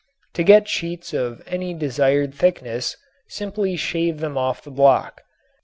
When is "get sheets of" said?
0.43-1.43